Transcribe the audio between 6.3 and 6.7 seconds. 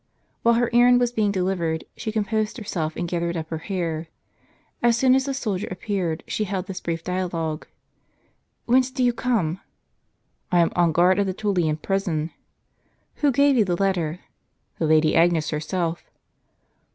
held